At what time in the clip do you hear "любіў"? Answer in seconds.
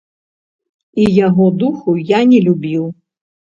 2.49-2.91